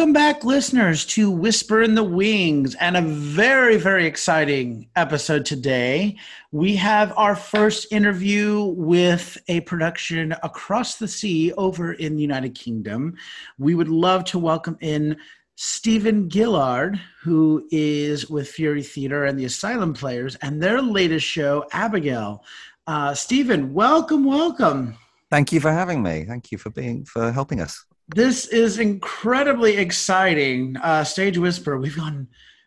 [0.00, 6.16] Welcome back, listeners, to Whisper in the Wings and a very, very exciting episode today.
[6.52, 12.54] We have our first interview with a production across the sea over in the United
[12.54, 13.14] Kingdom.
[13.58, 15.18] We would love to welcome in
[15.56, 21.66] Steven Gillard, who is with Fury Theater and the Asylum Players, and their latest show,
[21.72, 22.42] Abigail.
[22.86, 24.96] Uh, Stephen, welcome, welcome.
[25.30, 26.24] Thank you for having me.
[26.24, 27.84] Thank you for being for helping us.
[28.14, 30.76] This is incredibly exciting.
[30.78, 32.26] Uh, Stage Whisper, we've gone,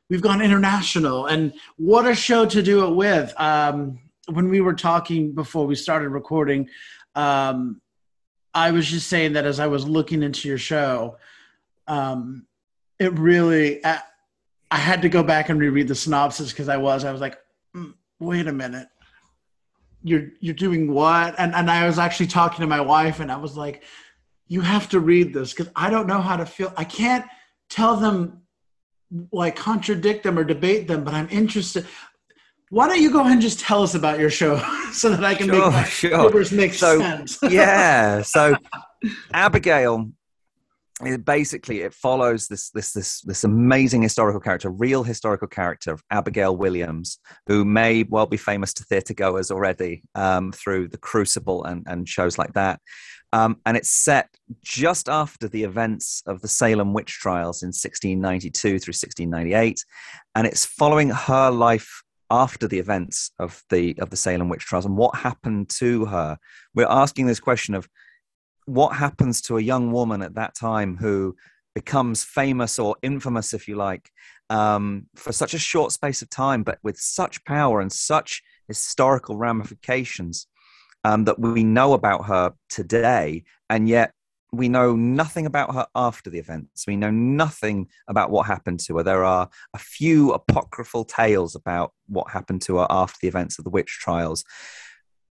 [0.09, 3.33] we've gone international, and what a show to do it with.
[3.39, 3.99] Um,
[4.31, 6.69] when we were talking before we started recording,
[7.15, 7.81] um,
[8.53, 11.17] I was just saying that as I was looking into your show,
[11.87, 12.45] um,
[12.97, 13.99] it really, I,
[14.71, 17.37] I, had to go back and reread the synopsis because I was, I was like,
[17.75, 18.87] mm, wait a minute,
[20.03, 21.35] you're you're doing what?
[21.37, 23.83] And and I was actually talking to my wife, and I was like
[24.53, 26.71] you have to read this because I don't know how to feel.
[26.77, 27.25] I can't
[27.71, 28.43] tell them,
[29.31, 31.87] like, contradict them or debate them, but I'm interested.
[32.69, 34.57] Why don't you go ahead and just tell us about your show
[34.91, 36.45] so that I can sure, make my sure.
[36.55, 37.39] make so, sense?
[37.49, 38.21] yeah.
[38.21, 38.55] So,
[39.33, 40.11] Abigail
[41.01, 46.55] it basically it follows this this this this amazing historical character, real historical character Abigail
[46.55, 51.83] Williams, who may well be famous to theatre goers already um, through The Crucible and
[51.87, 52.79] and shows like that.
[53.33, 54.29] Um, and it's set
[54.61, 59.83] just after the events of the Salem witch trials in 1692 through 1698,
[60.35, 64.85] and it's following her life after the events of the of the Salem witch trials
[64.85, 66.37] and what happened to her.
[66.75, 67.89] We're asking this question of
[68.65, 71.35] what happens to a young woman at that time who
[71.73, 74.11] becomes famous or infamous, if you like,
[74.51, 79.37] um, for such a short space of time, but with such power and such historical
[79.37, 80.45] ramifications
[81.03, 84.13] um, that we know about her today, and yet
[84.51, 86.85] we know nothing about her after the events.
[86.85, 89.03] We know nothing about what happened to her.
[89.03, 93.63] There are a few apocryphal tales about what happened to her after the events of
[93.63, 94.43] the witch trials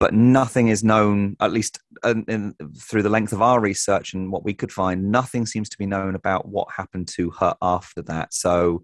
[0.00, 4.32] but nothing is known, at least in, in, through the length of our research and
[4.32, 8.00] what we could find, nothing seems to be known about what happened to her after
[8.02, 8.32] that.
[8.32, 8.82] So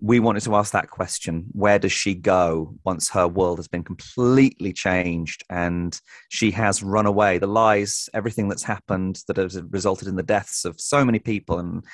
[0.00, 3.82] we wanted to ask that question where does she go once her world has been
[3.82, 5.98] completely changed and
[6.28, 7.38] she has run away?
[7.38, 11.58] The lies, everything that's happened that has resulted in the deaths of so many people
[11.58, 11.84] and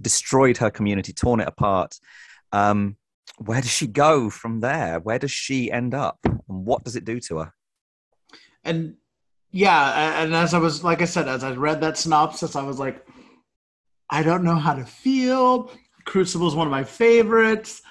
[0.00, 1.98] destroyed her community, torn it apart.
[2.50, 2.96] Um,
[3.38, 4.98] where does she go from there?
[4.98, 6.18] Where does she end up?
[6.24, 7.52] And what does it do to her?
[8.64, 8.94] and
[9.50, 12.78] yeah, and as I was like I said, as I read that synopsis, I was
[12.78, 13.06] like,
[14.08, 15.70] I don't know how to feel.
[16.04, 17.82] Crucible is one of my favorites.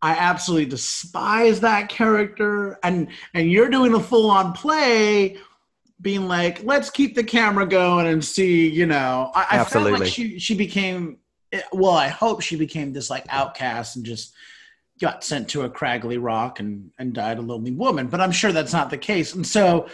[0.00, 5.38] I absolutely despise that character, and and you're doing a full on play,
[6.00, 8.68] being like, let's keep the camera going and see.
[8.68, 11.18] You know, I, I felt like she she became.
[11.72, 14.34] Well, I hope she became this like outcast and just
[15.02, 18.06] got sent to a craggly rock and, and died a lonely woman.
[18.06, 19.34] But I'm sure that's not the case.
[19.34, 19.88] And so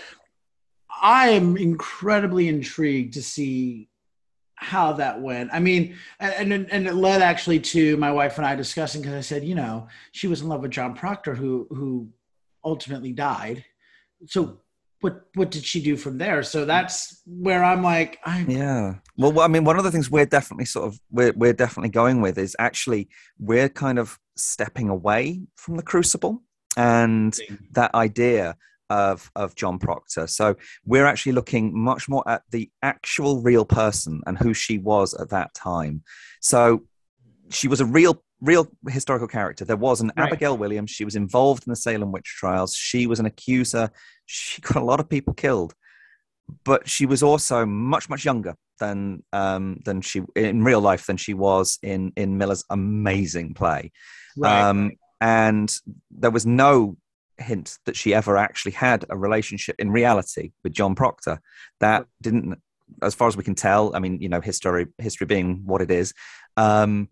[1.03, 3.88] I am incredibly intrigued to see
[4.61, 5.51] how that went.
[5.53, 9.21] I mean, and, and, it led actually to my wife and I discussing because I
[9.21, 12.09] said, you know, she was in love with John Proctor, who who
[12.65, 13.65] ultimately died.
[14.27, 14.61] So
[15.01, 16.43] what what did she do from there?
[16.43, 18.95] So that's where I'm like, I yeah.
[19.17, 22.21] Well, I mean, one of the things we're definitely sort of we're we're definitely going
[22.21, 23.09] with is actually
[23.39, 26.43] we're kind of stepping away from the Crucible
[26.77, 27.39] and
[27.73, 28.57] that idea
[28.91, 30.27] of of John Proctor.
[30.27, 35.15] So we're actually looking much more at the actual real person and who she was
[35.15, 36.03] at that time.
[36.41, 36.85] So
[37.51, 39.65] she was a real real historical character.
[39.65, 40.27] There was an right.
[40.27, 40.91] Abigail Williams.
[40.91, 42.75] She was involved in the Salem witch trials.
[42.75, 43.91] She was an accuser.
[44.27, 45.75] She got a lot of people killed,
[46.65, 51.17] but she was also much much younger than um, than she in real life than
[51.17, 53.93] she was in in Miller's amazing play.
[54.37, 54.63] Right.
[54.63, 55.75] Um, and
[56.11, 56.97] there was no
[57.39, 61.41] hint that she ever actually had a relationship in reality with John Proctor.
[61.81, 62.61] That didn't,
[63.03, 63.95] as far as we can tell.
[63.95, 66.15] I mean, you know, history history being what it is.
[66.57, 67.09] Um,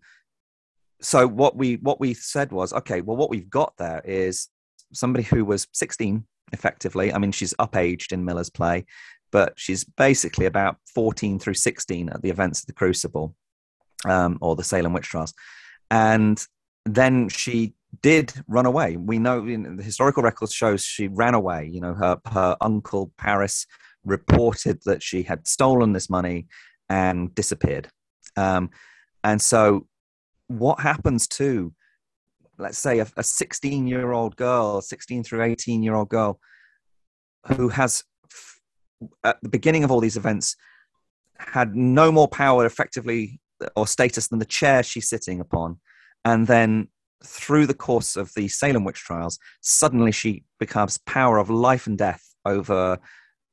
[1.01, 4.47] so what we what we said was okay well what we've got there is
[4.93, 8.85] somebody who was 16 effectively i mean she's upaged in miller's play
[9.31, 13.35] but she's basically about 14 through 16 at the events of the crucible
[14.05, 15.33] um, or the salem witch trials
[15.91, 16.45] and
[16.85, 21.69] then she did run away we know in the historical records shows she ran away
[21.71, 23.65] you know her her uncle parris
[24.05, 26.47] reported that she had stolen this money
[26.89, 27.89] and disappeared
[28.35, 28.69] um,
[29.23, 29.87] and so
[30.47, 31.73] what happens to
[32.57, 36.39] let's say a 16 year old girl 16 through 18 year old girl
[37.47, 38.03] who has
[39.23, 40.55] at the beginning of all these events
[41.39, 43.39] had no more power effectively
[43.75, 45.79] or status than the chair she's sitting upon.
[46.25, 46.89] And then
[47.23, 51.97] through the course of the Salem witch trials, suddenly she becomes power of life and
[51.97, 52.99] death over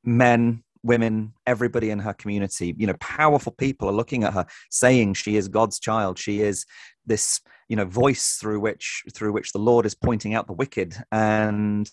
[0.04, 2.74] men, women, everybody in her community.
[2.76, 6.18] You know, powerful people are looking at her, saying she is God's child.
[6.18, 6.64] She is
[7.06, 10.96] this, you know, voice through which through which the Lord is pointing out the wicked.
[11.10, 11.90] And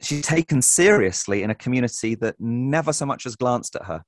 [0.00, 4.04] she's taken seriously in a community that never so much as glanced at her.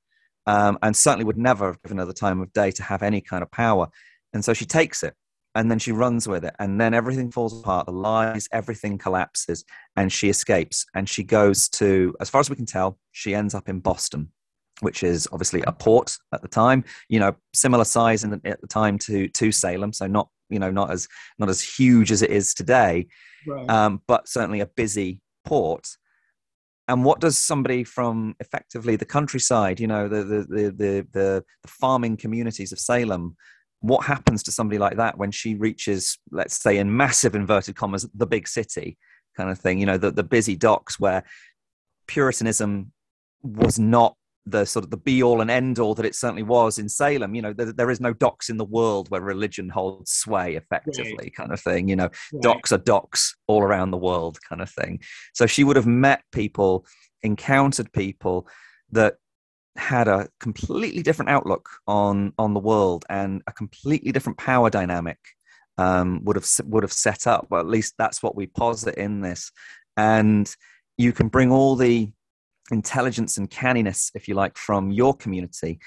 [0.47, 3.23] Um, and certainly would never have given her the time of day to have any
[3.23, 3.89] kind of power.
[4.35, 5.15] And so she takes it
[5.55, 9.65] and then she runs with it and then everything falls apart the lies everything collapses
[9.97, 13.55] and she escapes and she goes to as far as we can tell she ends
[13.55, 14.29] up in boston
[14.81, 18.61] which is obviously a port at the time you know similar size in the, at
[18.61, 21.09] the time to to salem so not you know not as
[21.39, 23.07] not as huge as it is today
[23.47, 23.69] right.
[23.71, 25.89] um, but certainly a busy port
[26.87, 31.45] and what does somebody from effectively the countryside you know the the the the, the,
[31.63, 33.37] the farming communities of salem
[33.85, 38.09] what happens to somebody like that when she reaches, let's say, in massive inverted commas,
[38.15, 38.97] the big city
[39.37, 39.79] kind of thing?
[39.79, 41.23] You know, the, the busy docks where
[42.07, 42.93] Puritanism
[43.43, 44.17] was not
[44.47, 47.35] the sort of the be all and end all that it certainly was in Salem.
[47.35, 51.15] You know, there, there is no docks in the world where religion holds sway effectively,
[51.19, 51.35] right.
[51.35, 51.87] kind of thing.
[51.87, 52.43] You know, right.
[52.43, 55.01] docks are docks all around the world, kind of thing.
[55.35, 56.87] So she would have met people,
[57.23, 58.49] encountered people
[58.93, 59.17] that
[59.77, 65.19] had a completely different outlook on on the world and a completely different power dynamic
[65.79, 67.47] um, would have would have set up.
[67.51, 69.51] Well, at least that's what we posit in this,
[69.97, 70.53] and
[70.97, 72.11] you can bring all the
[72.71, 75.79] intelligence and canniness, if you like, from your community,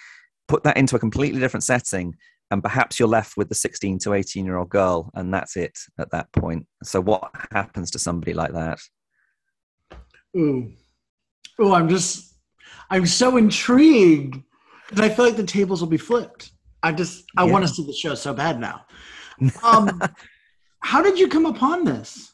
[0.47, 2.13] put that into a completely different setting,
[2.51, 5.77] and perhaps you're left with the 16 to 18 year old girl, and that's it
[5.99, 6.65] at that point.
[6.83, 8.79] So, what happens to somebody like that?
[10.35, 10.71] Ooh,
[11.59, 12.36] oh, I'm just
[12.89, 14.41] I'm so intrigued
[14.91, 16.51] that I feel like the tables will be flipped.
[16.83, 17.51] I just I yeah.
[17.51, 18.85] want to see the show so bad now.
[19.61, 20.01] Um,
[20.79, 22.33] how did you come upon this?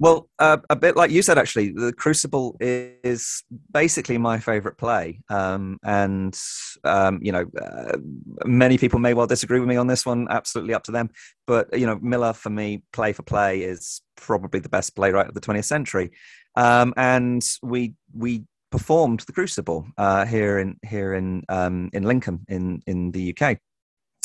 [0.00, 3.42] Well, uh, a bit like you said, actually, the Crucible is
[3.72, 6.38] basically my favorite play, um, and
[6.84, 7.98] um, you know, uh,
[8.44, 10.28] many people may well disagree with me on this one.
[10.30, 11.10] Absolutely up to them.
[11.48, 15.34] But you know, Miller for me, play for play, is probably the best playwright of
[15.34, 16.12] the 20th century,
[16.54, 22.44] um, and we we performed the Crucible uh, here in here in um, in Lincoln
[22.48, 23.58] in in the UK,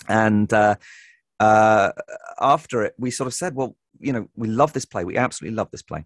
[0.08, 0.76] and uh,
[1.40, 1.92] uh,
[2.40, 5.56] after it, we sort of said, well, you know, we love this play, we absolutely
[5.56, 6.06] love this play,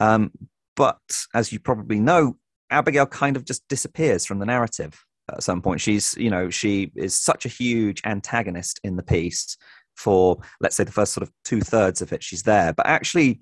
[0.00, 0.30] um,
[0.76, 1.00] but
[1.34, 2.36] as you probably know,
[2.70, 5.80] Abigail kind of just disappears from the narrative at some point.
[5.80, 9.56] She's you know she is such a huge antagonist in the piece
[9.96, 12.22] for let's say the first sort of two thirds of it.
[12.22, 13.40] She's there, but actually.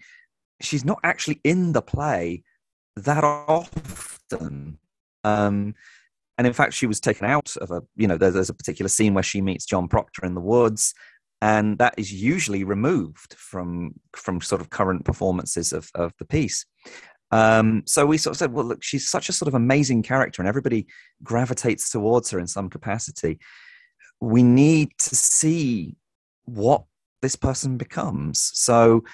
[0.63, 2.43] She's not actually in the play
[2.97, 4.20] that often.
[5.25, 5.75] Um,
[6.39, 8.89] and in fact, she was taken out of a, you know, there's, there's, a particular
[8.89, 10.95] scene where she meets John Proctor in the woods,
[11.43, 16.65] and that is usually removed from from sort of current performances of, of the piece.
[17.31, 20.41] Um, so we sort of said, well, look, she's such a sort of amazing character,
[20.41, 20.87] and everybody
[21.23, 23.39] gravitates towards her in some capacity.
[24.21, 25.97] We need to see
[26.45, 26.85] what
[27.23, 28.51] this person becomes.
[28.55, 29.05] So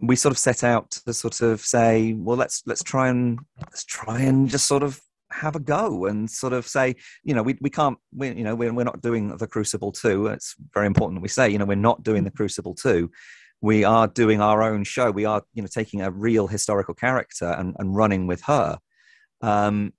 [0.00, 3.84] we sort of set out to sort of say, well, let's let's try and let's
[3.84, 5.00] try and just sort of
[5.34, 8.54] have a go and sort of say, you know, we, we can't, we, you know,
[8.54, 10.28] we're, we're not doing the Crucible 2.
[10.28, 13.10] It's very important that we say, you know, we're not doing the Crucible 2.
[13.60, 15.10] We are doing our own show.
[15.10, 18.78] We are, you know, taking a real historical character and, and running with her.
[19.40, 19.92] Um,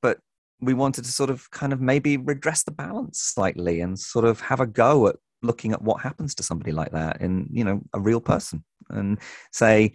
[0.00, 0.18] but
[0.60, 4.40] we wanted to sort of kind of maybe redress the balance slightly and sort of
[4.42, 7.80] have a go at looking at what happens to somebody like that in you know
[7.94, 9.18] a real person and
[9.52, 9.92] say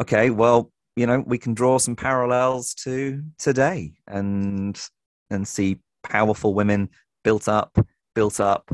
[0.00, 4.80] okay well you know we can draw some parallels to today and
[5.30, 6.88] and see powerful women
[7.24, 7.78] built up
[8.14, 8.70] built up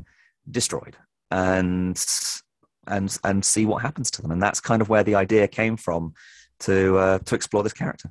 [0.51, 0.97] destroyed
[1.31, 2.03] and
[2.89, 4.31] and and see what happens to them.
[4.31, 6.15] And that's kind of where the idea came from
[6.61, 8.11] to uh, to explore this character.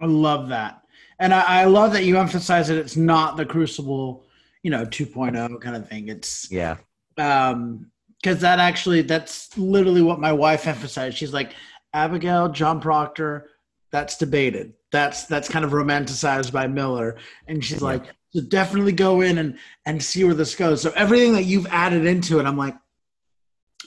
[0.00, 0.82] I love that.
[1.18, 4.24] And I, I love that you emphasize that it's not the crucible
[4.62, 6.08] you know 2.0 kind of thing.
[6.08, 6.76] It's yeah.
[7.18, 11.16] um because that actually that's literally what my wife emphasized.
[11.16, 11.52] She's like
[11.94, 13.48] abigail john proctor
[13.90, 14.74] that's debated.
[14.92, 17.16] That's that's kind of romanticized by miller.
[17.46, 17.84] And she's yeah.
[17.84, 20.82] like so definitely go in and and see where this goes.
[20.82, 22.76] So everything that you've added into it i'm like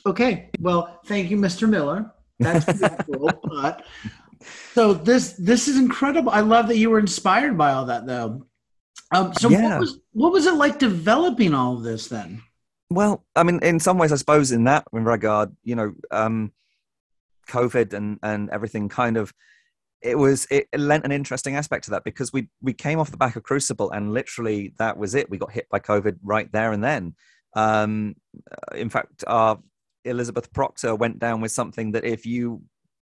[0.05, 2.11] okay well thank you mr miller.
[2.39, 2.65] That's
[3.05, 3.85] cool but
[4.73, 6.31] so this this is incredible.
[6.31, 8.45] I love that you were inspired by all that though.
[9.11, 9.71] Um so yeah.
[9.71, 12.41] what was what was it like developing all of this then
[12.89, 16.51] well, I mean, in some ways, I suppose in that regard, you know, um,
[17.49, 19.33] COVID and and everything kind of
[20.01, 23.17] it was it lent an interesting aspect to that because we we came off the
[23.17, 25.29] back of Crucible and literally that was it.
[25.29, 27.15] We got hit by COVID right there and then.
[27.55, 28.15] Um,
[28.75, 29.59] in fact, our
[30.05, 32.61] Elizabeth Proctor went down with something that if you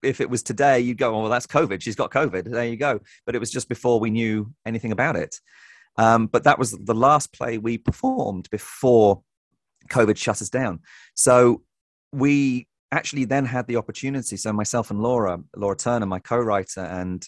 [0.02, 1.82] if it was today, you'd go, oh, well, that's COVID.
[1.82, 2.50] She's got COVID.
[2.50, 3.02] There you go.
[3.26, 5.36] But it was just before we knew anything about it.
[5.98, 9.24] Um, but that was the last play we performed before
[9.90, 10.80] COVID shut us down.
[11.16, 11.64] So
[12.12, 14.38] we actually then had the opportunity.
[14.38, 17.26] So myself and Laura, Laura Turner, my co-writer, and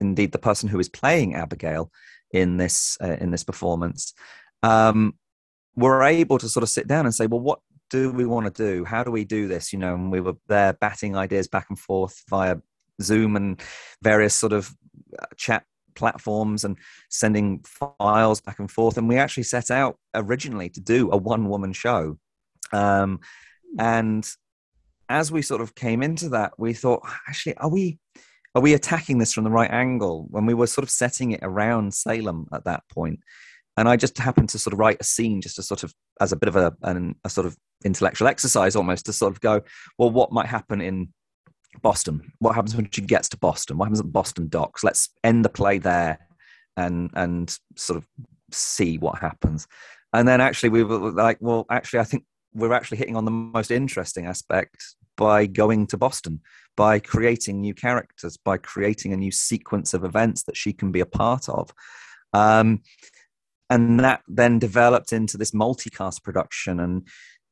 [0.00, 1.90] indeed the person who is playing Abigail
[2.32, 4.14] in this uh, in this performance,
[4.62, 5.14] um,
[5.74, 8.62] were able to sort of sit down and say, well, what do we want to
[8.62, 8.84] do?
[8.84, 9.72] How do we do this?
[9.72, 12.56] You know, and we were there batting ideas back and forth via
[13.02, 13.60] Zoom and
[14.02, 14.72] various sort of
[15.18, 15.64] uh, chat
[16.00, 16.76] platforms and
[17.10, 18.96] sending files back and forth.
[18.98, 22.18] And we actually set out originally to do a one woman show.
[22.72, 23.20] Um,
[23.78, 24.28] and
[25.08, 27.98] as we sort of came into that, we thought, actually, are we
[28.56, 30.26] are we attacking this from the right angle?
[30.30, 33.20] When we were sort of setting it around Salem at that point,
[33.76, 36.32] and I just happened to sort of write a scene, just to sort of as
[36.32, 39.62] a bit of a, an, a sort of intellectual exercise, almost to sort of go,
[39.98, 41.12] well, what might happen in
[41.82, 42.32] Boston.
[42.38, 43.78] What happens when she gets to Boston?
[43.78, 44.84] What happens at Boston docks?
[44.84, 46.18] Let's end the play there
[46.76, 48.06] and and sort of
[48.52, 49.66] see what happens.
[50.12, 53.30] And then actually we were like, well, actually, I think we're actually hitting on the
[53.30, 54.76] most interesting aspect
[55.16, 56.40] by going to Boston,
[56.76, 61.00] by creating new characters, by creating a new sequence of events that she can be
[61.00, 61.72] a part of.
[62.32, 62.82] Um,
[63.68, 67.06] and that then developed into this multicast production and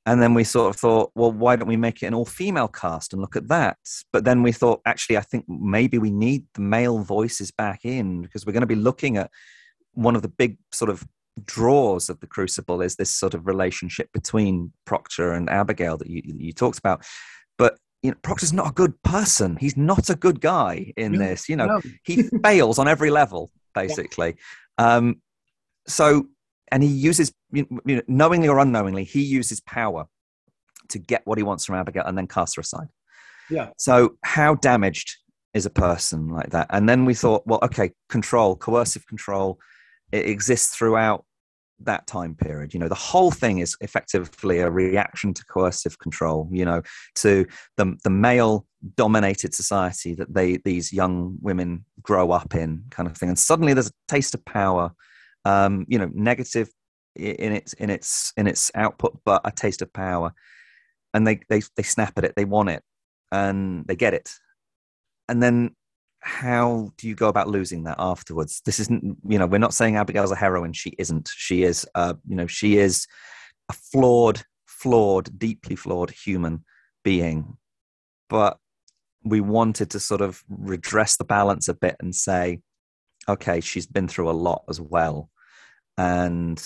[0.09, 3.13] and then we sort of thought well why don't we make it an all-female cast
[3.13, 3.77] and look at that
[4.13, 8.23] but then we thought actually i think maybe we need the male voices back in
[8.23, 9.31] because we're going to be looking at
[9.93, 11.07] one of the big sort of
[11.45, 16.23] draws of the crucible is this sort of relationship between proctor and abigail that you,
[16.25, 17.05] you talked about
[17.59, 19.57] but you know, Proctor's not a good person.
[19.57, 21.49] He's not a good guy in no, this.
[21.49, 21.81] You know, no.
[22.05, 24.37] he fails on every level, basically.
[24.79, 24.95] Yeah.
[24.95, 25.21] Um,
[25.89, 26.29] so
[26.71, 30.07] and he uses you know, knowingly or unknowingly he uses power
[30.89, 32.89] to get what he wants from abigail and then cast her aside.
[33.51, 33.71] Yeah.
[33.77, 35.17] So how damaged
[35.55, 36.67] is a person like that?
[36.71, 39.59] And then we thought well okay control coercive control
[40.13, 41.25] it exists throughout
[41.81, 42.75] that time period.
[42.75, 46.83] You know the whole thing is effectively a reaction to coercive control you know
[47.17, 53.09] to the the male dominated society that they these young women grow up in kind
[53.09, 53.31] of thing.
[53.31, 54.93] And suddenly there's a taste of power
[55.45, 56.69] um, you know, negative
[57.19, 60.33] in its in its in its output, but a taste of power.
[61.15, 62.83] And they they they snap at it, they want it,
[63.33, 64.31] and they get it.
[65.29, 65.75] And then
[66.21, 68.61] how do you go about losing that afterwards?
[68.65, 70.73] This isn't, you know, we're not saying Abigail's a heroine.
[70.73, 71.31] She isn't.
[71.33, 73.07] She is, uh, you know, she is
[73.69, 76.65] a flawed, flawed, deeply flawed human
[77.05, 77.57] being.
[78.29, 78.59] But
[79.25, 82.61] we wanted to sort of redress the balance a bit and say,
[83.29, 85.31] okay, she's been through a lot as well.
[85.97, 86.63] And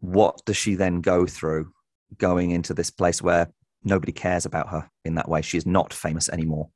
[0.00, 1.72] what does she then go through
[2.18, 3.50] going into this place where
[3.84, 5.42] nobody cares about her in that way?
[5.42, 6.70] She's not famous anymore.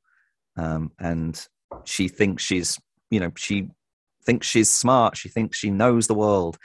[0.56, 1.46] Um, and
[1.84, 2.78] she thinks she's,
[3.10, 3.68] you know, she
[4.24, 5.16] thinks she's smart.
[5.16, 6.58] She thinks she knows the world.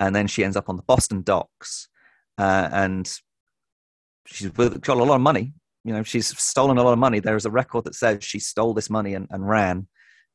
[0.00, 1.88] And then she ends up on the Boston docks.
[2.36, 3.10] Uh, and
[4.26, 5.52] she's got a lot of money.
[5.84, 7.20] You know, she's stolen a lot of money.
[7.20, 9.88] There is a record that says she stole this money and, and ran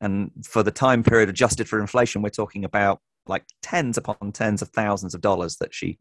[0.04, 4.62] and for the time period adjusted for inflation, we're talking about like tens upon tens
[4.62, 6.00] of thousands of dollars that she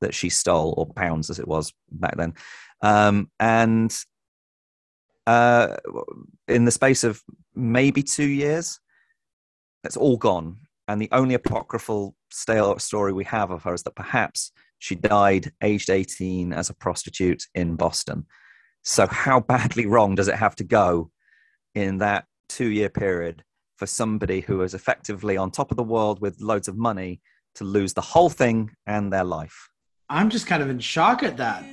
[0.00, 2.32] that she stole, or pounds as it was back then.
[2.80, 3.94] Um, and
[5.26, 5.76] uh,
[6.48, 7.22] in the space of
[7.54, 8.80] maybe two years,
[9.84, 10.56] it's all gone.
[10.88, 15.52] And the only apocryphal stale story we have of her is that perhaps she died
[15.62, 18.26] aged 18 as a prostitute in Boston.
[18.82, 21.10] So, how badly wrong does it have to go
[21.74, 23.44] in that two year period
[23.80, 27.18] for somebody who is effectively on top of the world with loads of money
[27.54, 29.70] to lose the whole thing and their life.
[30.10, 31.64] I'm just kind of in shock at that.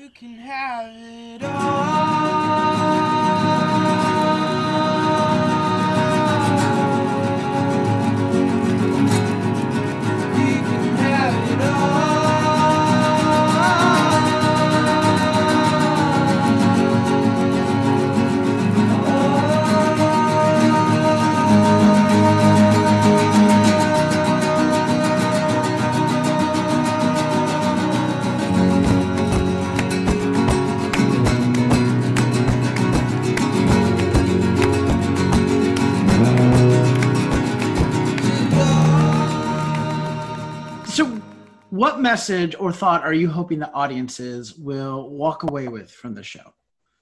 [41.78, 46.24] What message or thought are you hoping the audiences will walk away with from the
[46.24, 46.54] show?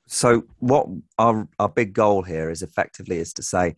[0.07, 3.75] So, what our our big goal here is effectively is to say,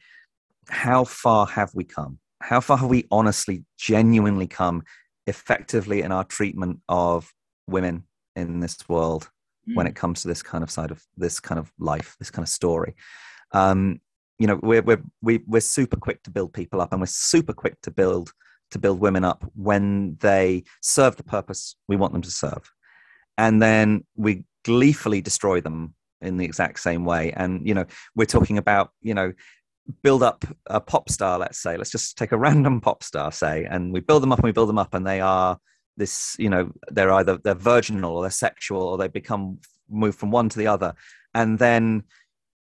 [0.70, 2.20] how far have we come?
[2.42, 4.84] How far have we honestly, genuinely come
[5.27, 7.32] effectively in our treatment of
[7.68, 8.04] women
[8.36, 9.30] in this world
[9.70, 9.75] mm.
[9.75, 12.44] when it comes to this kind of side of this kind of life, this kind
[12.44, 12.96] of story.
[13.51, 14.01] Um,
[14.39, 17.54] you know, we're we're we, we're super quick to build people up, and we're super
[17.54, 18.32] quick to build
[18.71, 22.71] to build women up when they serve the purpose we want them to serve,
[23.38, 27.31] and then we gleefully destroy them in the exact same way.
[27.31, 29.33] And you know, we're talking about you know
[30.03, 31.77] build up a pop star let's say.
[31.77, 34.51] Let's just take a random pop star say and we build them up and we
[34.51, 35.57] build them up and they are
[35.95, 39.59] this you know they're either they're virginal or they're sexual or they become
[39.89, 40.93] move from one to the other.
[41.33, 42.03] And then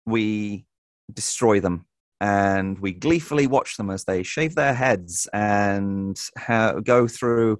[0.05, 0.65] we
[1.11, 1.85] destroy them
[2.21, 7.59] and we gleefully watch them as they shave their heads and ha- go through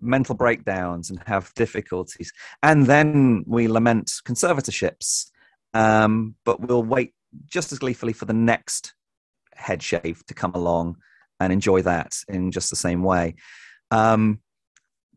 [0.00, 2.32] mental breakdowns and have difficulties.
[2.62, 5.30] And then we lament conservatorships
[5.74, 7.12] um, but we'll wait
[7.46, 8.94] just as gleefully for the next
[9.54, 10.96] head shave to come along
[11.40, 13.34] and enjoy that in just the same way.
[13.90, 14.40] Um,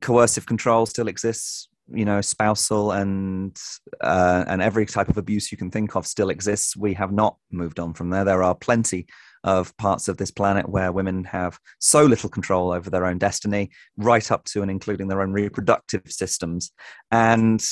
[0.01, 3.57] coercive control still exists you know spousal and
[4.01, 6.75] uh, and every type of abuse you can think of still exists.
[6.75, 8.25] We have not moved on from there.
[8.25, 9.07] There are plenty
[9.43, 13.71] of parts of this planet where women have so little control over their own destiny
[13.97, 16.71] right up to and including their own reproductive systems.
[17.09, 17.63] And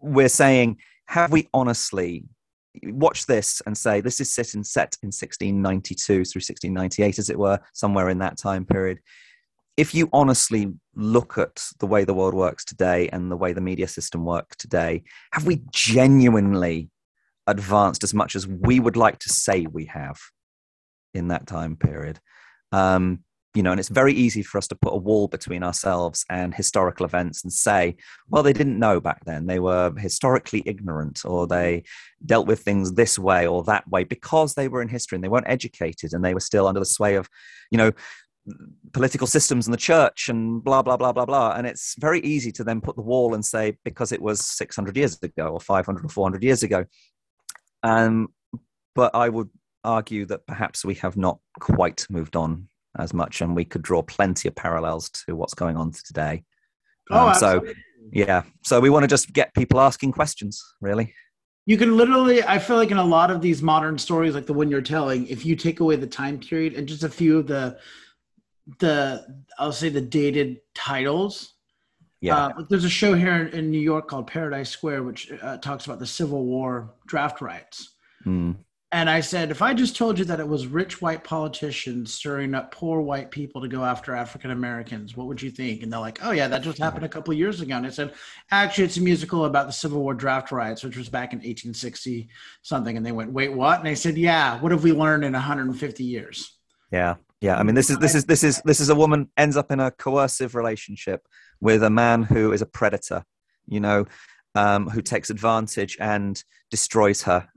[0.00, 2.24] we're saying have we honestly
[2.84, 7.38] watch this and say this is set in set in 1692 through 1698 as it
[7.38, 9.00] were somewhere in that time period
[9.78, 13.60] if you honestly look at the way the world works today and the way the
[13.60, 16.90] media system works today, have we genuinely
[17.46, 20.18] advanced as much as we would like to say we have
[21.14, 22.18] in that time period?
[22.72, 23.20] Um,
[23.54, 26.54] you know, and it's very easy for us to put a wall between ourselves and
[26.54, 27.96] historical events and say,
[28.28, 29.46] well, they didn't know back then.
[29.46, 31.84] They were historically ignorant or they
[32.26, 35.28] dealt with things this way or that way because they were in history and they
[35.28, 37.28] weren't educated and they were still under the sway of,
[37.70, 37.92] you know,
[38.92, 41.52] political systems and the church and blah blah blah blah blah.
[41.52, 44.96] And it's very easy to then put the wall and say because it was 600
[44.96, 46.84] years ago or 500 or 400 years ago.
[47.82, 48.28] Um,
[48.94, 49.48] but i would
[49.84, 54.02] argue that perhaps we have not quite moved on as much and we could draw
[54.02, 56.42] plenty of parallels to what's going on today.
[57.10, 57.64] Oh, um, so
[58.12, 58.42] yeah.
[58.64, 61.14] So we want to just get people asking questions really.
[61.66, 64.54] You can literally i feel like in a lot of these modern stories like the
[64.54, 67.46] one you're telling if you take away the time period and just a few of
[67.46, 67.76] the
[68.78, 71.54] the I'll say the dated titles.
[72.20, 75.58] Yeah, uh, there's a show here in, in, New York called Paradise Square, which uh,
[75.58, 77.94] talks about the Civil War draft riots.
[78.26, 78.56] Mm.
[78.90, 82.54] And I said, if I just told you that it was rich white politicians stirring
[82.54, 85.82] up poor white people to go after African Americans, what would you think?
[85.82, 87.76] And they're like, oh, yeah, that just happened a couple years ago.
[87.76, 88.14] And I said,
[88.50, 92.30] actually, it's a musical about the Civil War draft riots, which was back in 1860
[92.62, 92.96] something.
[92.96, 93.78] And they went, wait, what?
[93.78, 96.56] And I said, yeah, what have we learned in 150 years?
[96.90, 97.16] Yeah.
[97.40, 99.70] Yeah, I mean, this is this is this is this is a woman ends up
[99.70, 101.26] in a coercive relationship
[101.60, 103.24] with a man who is a predator,
[103.68, 104.06] you know,
[104.54, 107.48] um, who takes advantage and destroys her.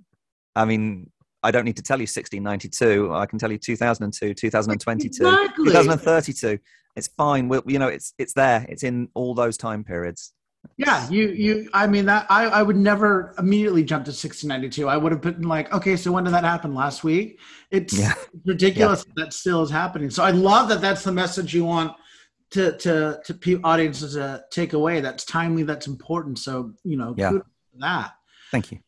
[0.55, 1.09] I mean,
[1.41, 3.13] I don't need to tell you 1692.
[3.13, 5.65] I can tell you 2002, 2022, exactly.
[5.65, 6.59] 2032.
[6.95, 7.47] It's fine.
[7.47, 8.65] We'll, you know, it's it's there.
[8.69, 10.33] It's in all those time periods.
[10.77, 11.69] Yeah, you you.
[11.73, 14.87] I mean that I I would never immediately jump to 1692.
[14.87, 16.73] I would have been like, okay, so when did that happen?
[16.73, 17.39] Last week.
[17.69, 18.13] It's yeah.
[18.45, 19.13] ridiculous yeah.
[19.17, 20.09] that still is happening.
[20.09, 20.81] So I love that.
[20.81, 21.95] That's the message you want
[22.51, 25.01] to to to audiences to take away.
[25.01, 25.63] That's timely.
[25.63, 26.39] That's important.
[26.39, 27.31] So you know, yeah.
[27.79, 28.13] that.
[28.51, 28.79] Thank you.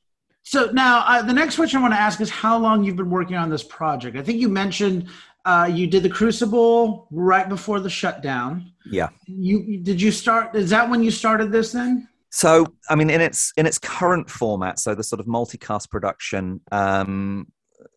[0.44, 3.10] So now uh, the next question I want to ask is how long you've been
[3.10, 4.18] working on this project.
[4.18, 5.08] I think you mentioned
[5.46, 8.72] uh, you did the Crucible right before the shutdown.
[8.86, 9.10] Yeah.
[9.28, 10.56] You did you start?
[10.56, 12.08] Is that when you started this then?
[12.32, 16.62] So, I mean, in its in its current format, so the sort of multicast production,
[16.72, 17.48] um,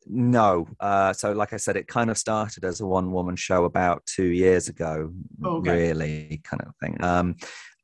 [0.06, 0.68] no.
[0.78, 4.04] Uh, so, like I said, it kind of started as a one woman show about
[4.04, 5.11] two years ago,
[5.42, 5.70] okay.
[5.70, 7.02] really, kind of thing.
[7.02, 7.37] Um,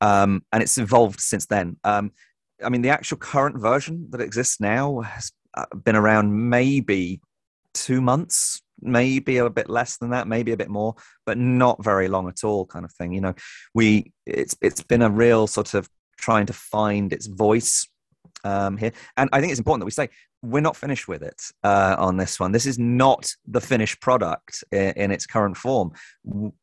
[0.02, 1.76] um, and it's evolved since then.
[1.84, 2.12] Um,
[2.62, 7.20] I mean, the actual current version that exists now has uh, been around maybe
[7.72, 12.08] two months, maybe a bit less than that, maybe a bit more, but not very
[12.08, 13.12] long at all, kind of thing.
[13.12, 13.34] You know,
[13.74, 17.88] we it's it's been a real sort of trying to find its voice
[18.44, 20.08] um, here, and I think it's important that we say
[20.42, 22.50] we're not finished with it uh, on this one.
[22.50, 25.92] This is not the finished product in, in its current form.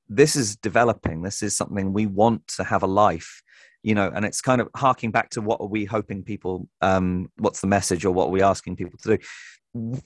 [0.09, 1.21] This is developing.
[1.21, 3.41] This is something we want to have a life
[3.83, 7.31] you know and it's kind of harking back to what are we hoping people um
[7.37, 9.23] what's the message or what are we asking people to do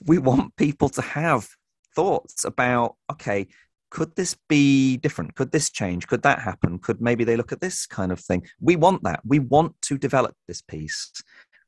[0.06, 1.48] we want people to have
[1.96, 3.48] thoughts about okay
[3.90, 7.62] could this be different could this change could that happen could maybe they look at
[7.62, 11.12] this kind of thing we want that we want to develop this piece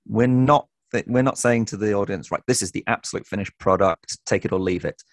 [0.08, 0.68] we're not
[1.08, 4.52] we're not saying to the audience right this is the absolute finished product take it
[4.52, 5.04] or leave it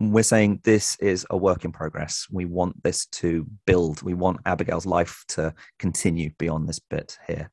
[0.00, 2.26] we're saying this is a work in progress.
[2.30, 4.02] We want this to build.
[4.02, 7.50] We want Abigail's life to continue beyond this bit here.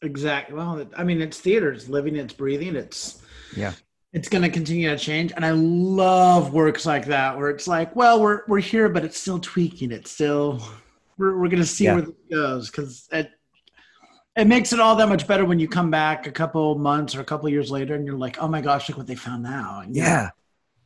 [0.00, 0.54] Exactly.
[0.54, 1.72] Well, I mean, it's theater.
[1.72, 2.14] It's living.
[2.14, 2.76] It's breathing.
[2.76, 3.20] It's
[3.56, 3.72] yeah.
[4.12, 7.94] It's going to continue to change, and I love works like that where it's like,
[7.94, 9.92] well, we're we're here, but it's still tweaking.
[9.92, 10.62] It's still
[11.18, 11.94] we're we're going to see yeah.
[11.94, 13.30] where it goes because it
[14.34, 17.20] it makes it all that much better when you come back a couple months or
[17.20, 19.80] a couple years later, and you're like, oh my gosh, look what they found now.
[19.80, 20.30] And, yeah.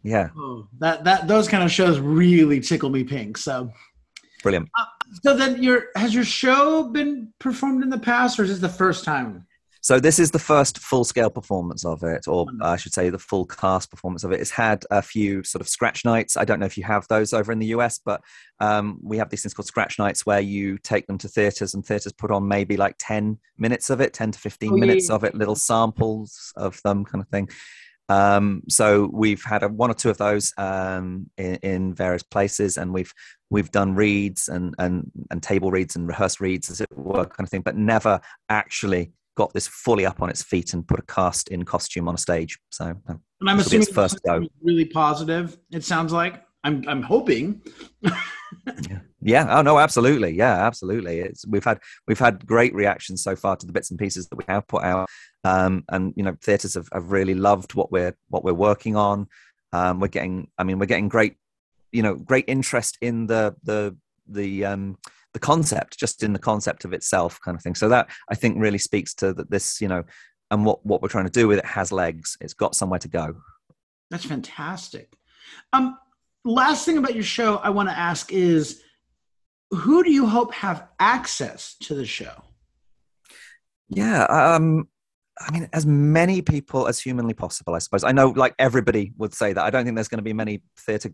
[0.03, 0.31] Yeah.
[0.37, 3.39] Oh, that that those kind of shows really tickle me pink.
[3.39, 3.71] So
[4.43, 4.69] brilliant.
[4.77, 4.85] Uh,
[5.23, 8.69] so then your has your show been performed in the past or is this the
[8.69, 9.47] first time?
[9.83, 13.45] So this is the first full-scale performance of it, or I should say, the full
[13.45, 14.41] cast performance of it.
[14.41, 16.37] It's had a few sort of scratch nights.
[16.37, 18.21] I don't know if you have those over in the US, but
[18.61, 21.85] um, we have these things called scratch nights where you take them to theaters, and
[21.85, 25.17] theaters put on maybe like ten minutes of it, ten to fifteen oh, minutes yeah.
[25.17, 27.49] of it, little samples of them, kind of thing.
[28.09, 32.77] Um, so we've had a, one or two of those um, in, in, various places,
[32.77, 33.13] and we've
[33.51, 37.47] we've done reads and and and table reads and rehearsed reads, as it were, kind
[37.47, 41.03] of thing, but never actually got this fully up on its feet and put a
[41.03, 42.59] cast in costume on a stage.
[42.71, 44.47] So, and I'm assuming first go.
[44.63, 45.59] really positive.
[45.71, 47.63] It sounds like I'm I'm hoping.
[48.03, 49.01] yeah.
[49.21, 49.59] yeah.
[49.59, 50.31] Oh no, absolutely.
[50.31, 51.21] Yeah, absolutely.
[51.21, 54.37] It's we've had we've had great reactions so far to the bits and pieces that
[54.37, 55.09] we have put out.
[55.45, 59.27] Um, and you know, theatres have, have really loved what we're what we're working on.
[59.73, 61.37] Um, we're getting, I mean, we're getting great,
[61.93, 63.97] you know, great interest in the the
[64.29, 64.99] the um,
[65.33, 67.75] the concept, just in the concept of itself, kind of thing.
[67.75, 70.05] So that I think really speaks to that this, you know,
[70.51, 72.37] and what what we're trying to do with it has legs.
[72.41, 73.37] It's got somewhere to go.
[74.11, 75.17] That's fantastic.
[75.73, 75.99] Um,
[76.45, 78.83] last thing about your show I want to ask is,
[79.71, 82.43] who do you hope have access to the show?
[83.89, 84.89] Yeah, um,
[85.41, 88.05] I mean, as many people as humanly possible, I suppose.
[88.05, 89.65] I know, like everybody would say that.
[89.65, 91.13] I don't think there's going to be many theatre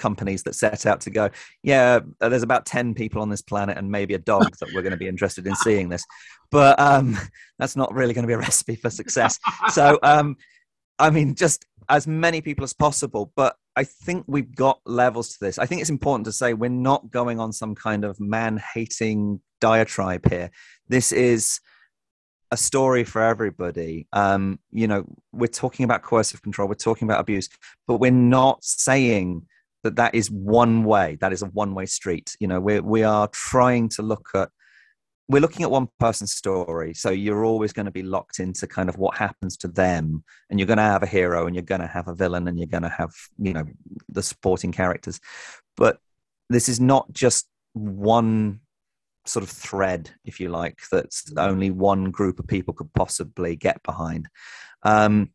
[0.00, 1.30] companies that set out to go,
[1.62, 4.82] yeah, uh, there's about 10 people on this planet and maybe a dog that we're
[4.82, 6.04] going to be interested in seeing this.
[6.50, 7.16] But um,
[7.58, 9.38] that's not really going to be a recipe for success.
[9.68, 10.36] So, um,
[10.98, 13.32] I mean, just as many people as possible.
[13.36, 15.58] But I think we've got levels to this.
[15.58, 19.40] I think it's important to say we're not going on some kind of man hating
[19.60, 20.50] diatribe here.
[20.88, 21.60] This is
[22.50, 24.08] a story for everybody.
[24.12, 27.48] Um, you know, we're talking about coercive control, we're talking about abuse,
[27.86, 29.46] but we're not saying
[29.82, 31.16] that that is one way.
[31.20, 32.36] That is a one-way street.
[32.40, 34.50] You know, we we are trying to look at.
[35.28, 38.88] We're looking at one person's story, so you're always going to be locked into kind
[38.88, 41.80] of what happens to them, and you're going to have a hero, and you're going
[41.80, 43.64] to have a villain, and you're going to have you know
[44.08, 45.20] the supporting characters.
[45.76, 45.98] But
[46.48, 48.60] this is not just one
[49.26, 53.82] sort of thread, if you like, that only one group of people could possibly get
[53.82, 54.28] behind.
[54.82, 55.30] Um,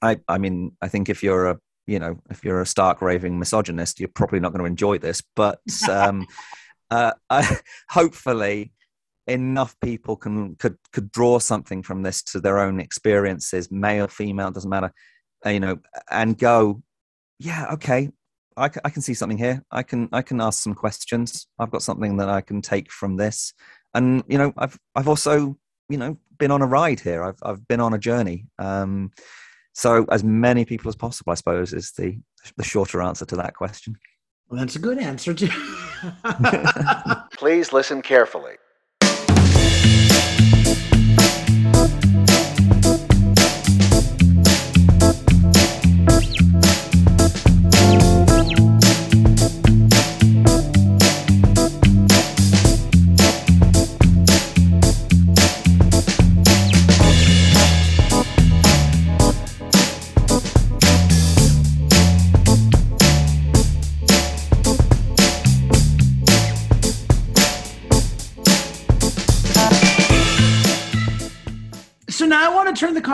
[0.00, 3.38] I, I mean, I think if you're a you know if you're a stark raving
[3.38, 5.22] misogynist, you're probably not going to enjoy this.
[5.34, 6.26] But um,
[6.90, 7.58] uh, I,
[7.90, 8.72] hopefully,
[9.26, 14.50] enough people can could could draw something from this to their own experiences, male, female,
[14.50, 14.92] doesn't matter,
[15.44, 15.78] uh, you know,
[16.10, 16.82] and go,
[17.38, 18.10] yeah, okay,
[18.56, 19.64] I, I can see something here.
[19.70, 21.46] I can I can ask some questions.
[21.58, 23.52] I've got something that I can take from this,
[23.94, 25.56] and you know I've I've also
[25.88, 27.22] you know been on a ride here.
[27.24, 28.46] I've I've been on a journey.
[28.58, 29.10] Um,
[29.74, 32.18] so as many people as possible, I suppose, is the
[32.56, 33.96] the shorter answer to that question.
[34.48, 35.48] Well, that's a good answer too.
[37.32, 38.54] Please listen carefully.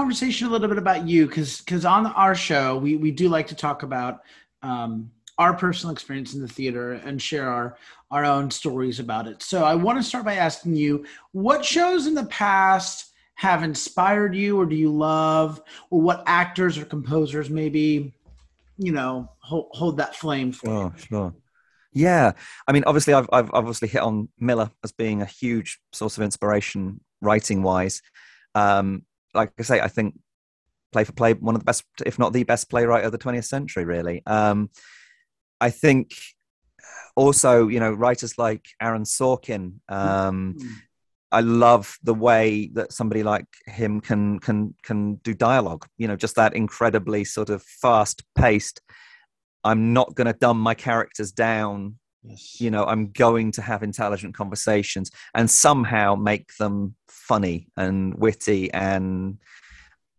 [0.00, 3.46] Conversation a little bit about you because because on our show we we do like
[3.46, 4.20] to talk about
[4.62, 7.76] um, our personal experience in the theater and share our
[8.10, 9.42] our own stories about it.
[9.42, 14.34] So I want to start by asking you what shows in the past have inspired
[14.34, 15.60] you or do you love?
[15.90, 18.14] Or what actors or composers maybe
[18.78, 21.34] you know hold, hold that flame for oh, sure.
[21.92, 22.32] Yeah
[22.66, 26.22] i mean obviously I've, I've obviously hit on miller as being a huge source of
[26.24, 28.00] inspiration writing wise
[28.54, 30.18] um, like I say, I think
[30.92, 33.44] play for play one of the best, if not the best playwright of the 20th
[33.44, 34.22] century, really.
[34.26, 34.70] Um,
[35.60, 36.12] I think
[37.16, 39.74] also, you know, writers like Aaron Sorkin.
[39.88, 40.68] Um, mm-hmm.
[41.32, 45.86] I love the way that somebody like him can can can do dialogue.
[45.96, 48.80] You know, just that incredibly sort of fast paced
[49.64, 51.96] I'm not going to dumb my characters down.
[52.22, 52.60] Yes.
[52.60, 58.72] You know, I'm going to have intelligent conversations and somehow make them funny and witty
[58.72, 59.38] and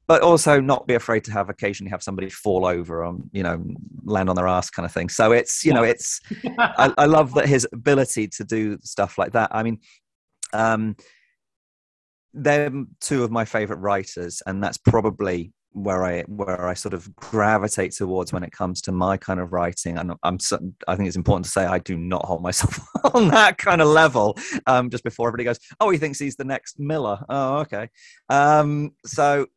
[0.08, 3.64] but also not be afraid to have occasionally have somebody fall over on you know
[4.04, 5.10] land on their ass kind of thing.
[5.10, 6.20] So it's you know it's
[6.58, 9.50] I, I, love that his ability to do stuff like that.
[9.54, 9.80] I mean
[10.54, 10.96] um
[12.34, 17.16] they're two of my favorite writers and that's probably where I where I sort of
[17.16, 20.38] gravitate towards when it comes to my kind of writing, and I'm
[20.88, 22.80] I think it's important to say I do not hold myself
[23.14, 24.38] on that kind of level.
[24.68, 27.24] Um, just before everybody goes, oh, he thinks he's the next Miller.
[27.30, 27.90] Oh, okay.
[28.30, 29.48] Um, so,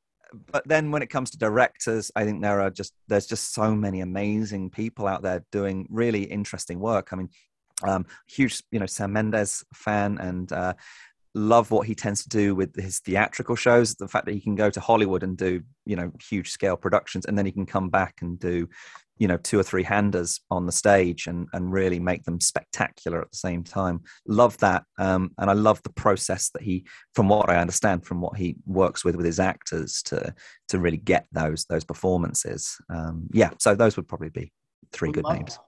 [0.53, 3.75] but then when it comes to directors, I think there are just there's just so
[3.75, 7.09] many amazing people out there doing really interesting work.
[7.13, 7.31] I mean,
[7.83, 10.75] um, huge, you know, Sam Mendes fan, and uh,
[11.35, 14.55] love what he tends to do with his theatrical shows the fact that he can
[14.55, 17.91] go to hollywood and do you know huge scale productions and then he can come
[17.91, 18.69] back and do
[19.19, 23.21] you know two or three handers on the stage and and really make them spectacular
[23.21, 24.01] at the same time.
[24.27, 28.21] Love that um, and i love the process that he from what i understand from
[28.21, 30.35] what he works with with his actors to
[30.69, 32.77] to really get those those performances.
[32.91, 34.53] Um, yeah so those would probably be
[34.93, 35.59] three good names.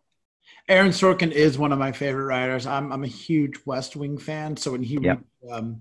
[0.68, 2.66] Aaron Sorkin is one of my favorite writers.
[2.66, 4.56] I'm I'm a huge West Wing fan.
[4.56, 5.20] So when he, yep.
[5.50, 5.80] um,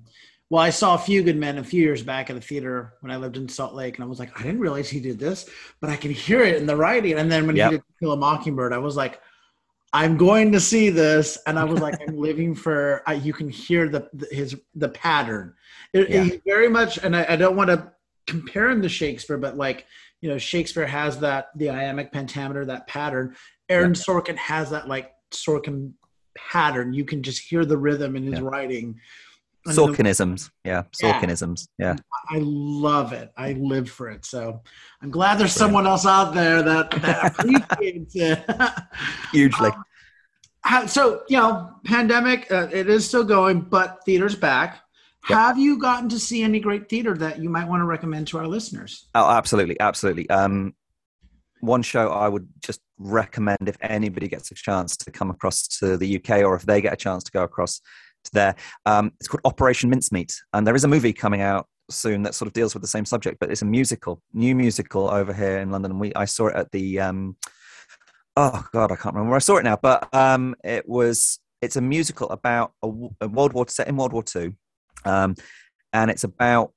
[0.49, 3.11] well, I saw A Few Good Men a few years back at a theater when
[3.11, 5.49] I lived in Salt Lake, and I was like, I didn't realize he did this,
[5.81, 7.17] but I can hear it in the writing.
[7.17, 7.71] And then when yep.
[7.71, 9.21] he did Kill a Mockingbird, I was like,
[9.91, 13.01] I'm going to see this, and I was like, I'm living for.
[13.07, 15.55] I, you can hear the, the, his the pattern.
[15.93, 16.25] It, yeah.
[16.25, 17.91] it very much, and I, I don't want to
[18.27, 19.87] compare him to Shakespeare, but like
[20.21, 23.35] you know, Shakespeare has that the iambic pentameter, that pattern,
[23.69, 24.01] Aaron yeah.
[24.01, 25.93] Sorkin has that like Sorkin
[26.37, 26.93] pattern.
[26.93, 28.45] You can just hear the rhythm in his yeah.
[28.45, 28.99] writing.
[29.67, 31.95] Sorkinisms, yeah, Sorkinisms, yeah.
[32.29, 33.31] I love it.
[33.35, 34.23] I live for it.
[34.23, 34.61] So
[35.01, 38.45] I'm glad there's someone else out there that that appreciates it.
[39.31, 39.71] Hugely.
[40.71, 44.81] Um, so you know, pandemic, uh, it is still going, but theater's back.
[45.29, 45.39] Yep.
[45.39, 48.37] Have you gotten to see any great theater that you might want to recommend to
[48.37, 49.07] our listeners?
[49.15, 50.29] Oh, absolutely, absolutely.
[50.29, 50.75] Um,
[51.65, 55.97] one show I would just recommend if anybody gets a chance to come across to
[55.97, 57.81] the UK or if they get a chance to go across
[58.25, 58.55] to there.
[58.85, 62.47] Um, it's called Operation Mincemeat, and there is a movie coming out soon that sort
[62.47, 65.71] of deals with the same subject, but it's a musical, new musical over here in
[65.71, 65.99] London.
[65.99, 67.37] We I saw it at the um,
[68.35, 71.75] oh god, I can't remember where I saw it now, but um, it was it's
[71.75, 74.53] a musical about a, a World War set in World War Two,
[75.05, 75.35] um,
[75.93, 76.71] and it's about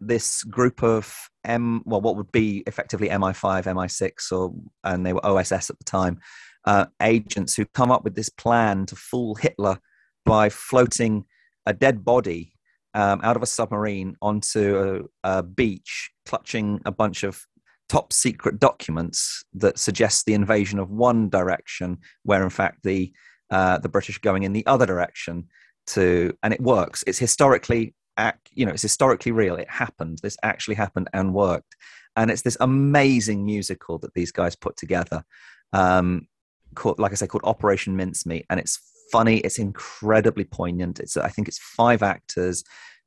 [0.00, 5.24] this group of M, well, what would be effectively MI5, MI6, or and they were
[5.24, 6.18] OSS at the time,
[6.64, 9.78] uh, agents who come up with this plan to fool Hitler
[10.24, 11.24] by floating
[11.66, 12.52] a dead body
[12.94, 17.40] um, out of a submarine onto a, a, beach, clutching a bunch of
[17.88, 23.12] top secret documents that suggest the invasion of one direction, where in fact the
[23.50, 25.46] uh, the British are going in the other direction.
[25.88, 27.02] To and it works.
[27.06, 29.56] It's historically act, you know, it's historically real.
[29.56, 30.18] It happened.
[30.22, 31.76] This actually happened and worked.
[32.16, 35.24] And it's this amazing musical that these guys put together,
[35.72, 36.26] um,
[36.74, 38.46] called, like I say, called Operation Mincemeat.
[38.50, 38.78] And it's
[39.12, 39.38] funny.
[39.38, 41.00] It's incredibly poignant.
[41.00, 42.64] It's, I think it's five actors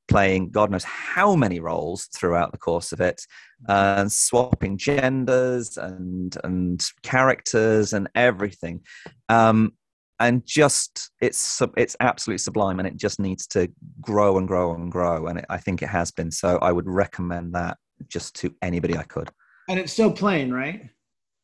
[0.07, 3.25] playing God knows how many roles throughout the course of it,
[3.67, 8.81] and swapping genders and and characters and everything.
[9.29, 9.73] Um,
[10.23, 13.69] and just it's it's absolutely sublime and it just needs to
[14.01, 16.31] grow and grow and grow and it, i think it has been.
[16.31, 19.29] So i would recommend that just to anybody i could.
[19.69, 20.89] And it's still playing right?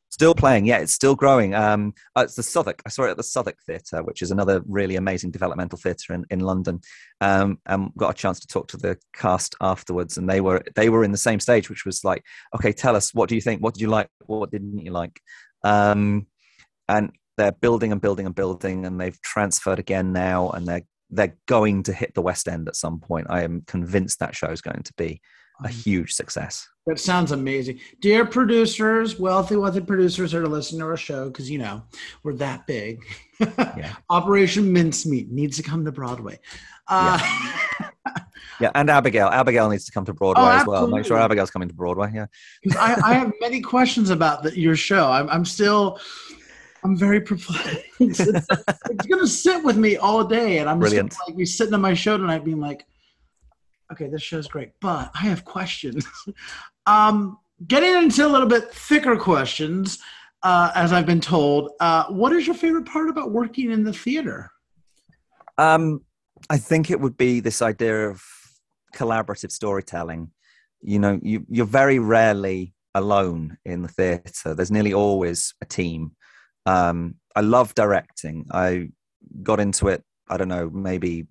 [0.10, 1.54] Still playing yeah it's still growing.
[1.54, 4.62] Um uh, it's the southwark i saw it at the southwark theatre which is another
[4.66, 6.80] really amazing developmental theatre in, in london.
[7.22, 10.90] Um and got a chance to talk to the cast afterwards and they were they
[10.90, 12.24] were in the same stage which was like
[12.56, 13.62] okay tell us what do you think?
[13.62, 14.10] What did you like?
[14.26, 15.20] What didn't you like?
[15.64, 16.28] Um
[16.88, 21.36] and they're building and building and building, and they've transferred again now, and they're they're
[21.48, 23.28] going to hit the West End at some point.
[23.30, 25.22] I am convinced that show is going to be
[25.64, 26.68] a huge success.
[26.86, 27.80] That sounds amazing.
[28.02, 31.84] Dear producers, wealthy, wealthy producers that are listening to our show, because you know,
[32.24, 33.04] we're that big.
[33.40, 33.96] Yeah.
[34.10, 36.40] Operation Mincemeat needs to come to Broadway.
[36.88, 37.20] Uh,
[37.80, 37.90] yeah.
[38.62, 38.72] yeah.
[38.76, 39.28] and Abigail.
[39.28, 40.88] Abigail needs to come to Broadway oh, as well.
[40.88, 42.12] Make sure Abigail's coming to Broadway.
[42.14, 42.26] Yeah.
[42.78, 45.12] I, I, have many questions about the, your show.
[45.12, 46.00] I'm, I'm still
[46.84, 47.86] I'm very perplexed.
[48.00, 51.10] it's, it's going to sit with me all day, and I'm Brilliant.
[51.10, 52.86] just gonna, like be sitting on my show tonight, being like,
[53.92, 56.06] "Okay, this show's great, but I have questions."
[56.86, 57.38] um,
[57.68, 60.00] getting into a little bit thicker questions,
[60.44, 61.72] uh, as I've been told.
[61.80, 64.50] Uh, what is your favorite part about working in the theater?
[65.58, 66.02] Um,
[66.50, 68.24] I think it would be this idea of
[68.96, 70.32] collaborative storytelling.
[70.82, 74.56] You know, you, you're very rarely alone in the theatre.
[74.56, 76.12] There's nearly always a team
[76.70, 78.46] Um, I love directing.
[78.52, 78.90] I
[79.42, 80.04] got into it.
[80.30, 81.26] I don't know, maybe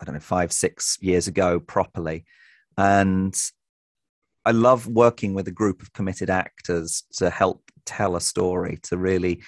[0.00, 2.24] I don't know, five, six years ago properly,
[2.76, 3.34] and
[4.44, 8.96] I love working with a group of committed actors to help tell a story, to
[8.96, 9.42] really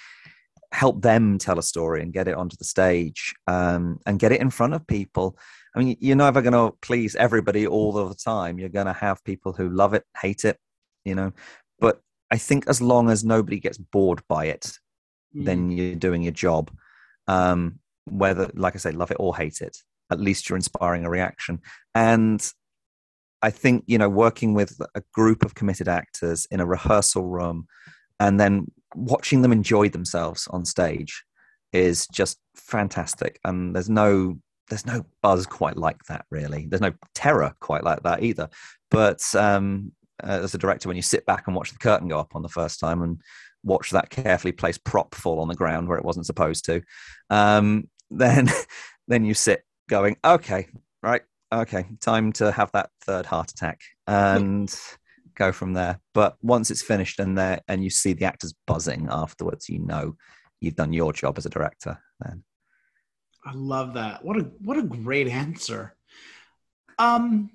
[0.71, 4.41] help them tell a story and get it onto the stage um, and get it
[4.41, 5.37] in front of people.
[5.75, 8.59] I mean, you're never going to please everybody all the time.
[8.59, 10.57] You're going to have people who love it, hate it,
[11.05, 11.31] you know.
[11.79, 14.77] But I think as long as nobody gets bored by it,
[15.35, 15.45] mm.
[15.45, 16.71] then you're doing your job.
[17.27, 19.77] Um, whether, like I say, love it or hate it,
[20.11, 21.59] at least you're inspiring a reaction.
[21.95, 22.45] And
[23.41, 27.67] I think, you know, working with a group of committed actors in a rehearsal room
[28.19, 31.23] and then watching them enjoy themselves on stage
[31.73, 33.39] is just fantastic.
[33.43, 34.37] And there's no
[34.69, 36.65] there's no buzz quite like that really.
[36.69, 38.49] There's no terror quite like that either.
[38.89, 39.91] But um,
[40.21, 42.49] as a director, when you sit back and watch the curtain go up on the
[42.49, 43.21] first time and
[43.63, 46.81] watch that carefully placed prop fall on the ground where it wasn't supposed to,
[47.29, 48.49] um, then
[49.07, 50.67] then you sit going, okay,
[51.03, 51.21] right,
[51.51, 54.73] okay, time to have that third heart attack and
[55.35, 55.99] go from there.
[56.13, 60.15] But once it's finished and there and you see the actors buzzing afterwards, you know
[60.59, 62.43] you've done your job as a director then.
[63.43, 64.23] I love that.
[64.23, 65.95] What a what a great answer.
[66.99, 67.51] Um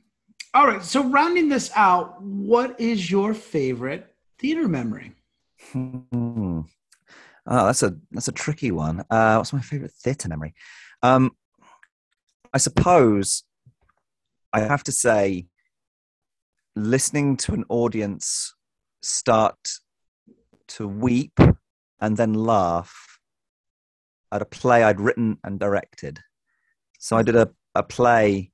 [0.55, 5.13] all right, so rounding this out, what is your favorite theater memory?
[5.77, 6.61] Hmm.
[7.47, 9.05] Oh, that's a that's a tricky one.
[9.11, 10.55] Uh, what's my favorite theater memory?
[11.03, 11.33] Um,
[12.55, 13.45] I suppose
[14.55, 15.49] I have to say,
[16.75, 18.55] listening to an audience
[19.03, 19.59] start
[20.69, 21.39] to weep
[22.01, 23.19] and then laugh
[24.33, 26.21] at a play I'd written and directed.
[26.99, 28.51] So I did a, a play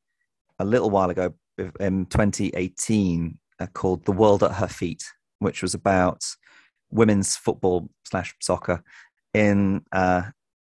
[0.58, 1.34] a little while ago
[1.78, 5.04] in 2018 uh, called The World at Her Feet,
[5.38, 6.24] which was about
[6.92, 8.84] women's football slash soccer
[9.34, 10.22] in uh,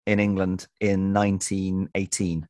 [0.07, 2.47] in England in 1918,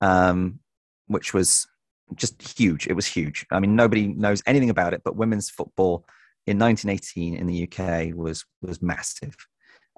[0.00, 0.60] um,
[1.06, 1.66] which was
[2.14, 2.86] just huge.
[2.86, 3.46] It was huge.
[3.50, 6.04] I mean, nobody knows anything about it, but women's football
[6.46, 9.36] in 1918 in the UK was was massive.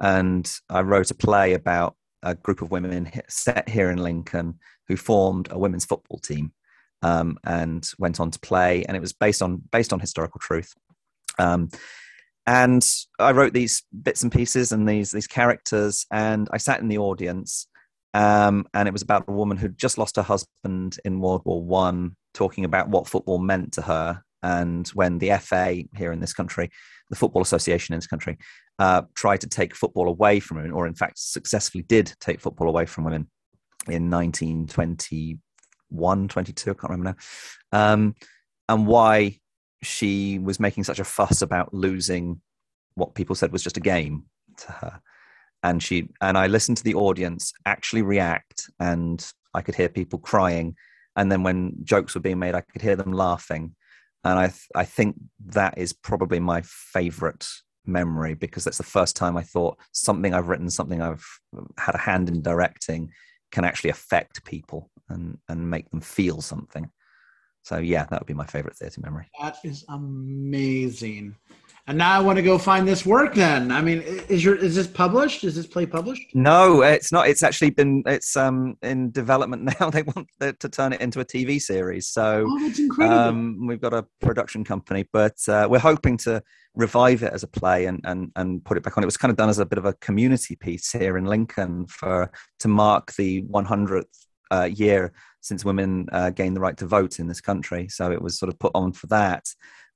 [0.01, 4.97] And I wrote a play about a group of women set here in Lincoln who
[4.97, 6.53] formed a women's football team
[7.03, 8.85] um, and went on to play.
[8.85, 10.75] And it was based on based on historical truth.
[11.39, 11.71] Um,
[12.47, 12.87] and
[13.19, 16.99] I wrote these bits and pieces and these these characters, and I sat in the
[16.99, 17.67] audience
[18.15, 21.63] um, and it was about a woman who'd just lost her husband in World War
[21.63, 24.23] One, talking about what football meant to her.
[24.43, 26.71] And when the FA here in this country,
[27.11, 28.39] the Football Association in this country,
[28.79, 32.69] uh, tried to take football away from women, or in fact successfully did take football
[32.69, 33.29] away from women
[33.89, 37.17] in 1921, 22, I can't remember
[37.73, 38.15] now, um,
[38.69, 39.39] and why
[39.83, 42.41] she was making such a fuss about losing
[42.95, 44.25] what people said was just a game
[44.59, 45.01] to her.
[45.63, 50.19] And she and I listened to the audience actually react, and I could hear people
[50.19, 50.77] crying,
[51.15, 53.75] and then when jokes were being made, I could hear them laughing,
[54.25, 55.17] and I th- I think
[55.47, 57.47] that is probably my favorite
[57.87, 61.27] memory because that's the first time I thought something I've written, something I've
[61.79, 63.13] had a hand in directing,
[63.53, 66.91] can actually affect people and and make them feel something.
[67.63, 69.31] So yeah, that would be my favorite theatre memory.
[69.41, 71.37] That is amazing.
[71.89, 73.35] And now I want to go find this work.
[73.35, 75.43] Then I mean, is your is this published?
[75.43, 76.33] Is this play published?
[76.33, 77.29] No, it's not.
[77.29, 79.91] It's actually been it's um in development now.
[79.91, 82.07] They want to turn it into a TV series.
[82.07, 83.19] So oh, that's incredible.
[83.19, 86.43] Um, we've got a production company, but uh, we're hoping to
[86.77, 89.03] revive it as a play and and and put it back on.
[89.03, 91.87] It was kind of done as a bit of a community piece here in Lincoln
[91.87, 97.19] for to mark the 100th uh, year since women uh, gained the right to vote
[97.19, 97.89] in this country.
[97.89, 99.45] So it was sort of put on for that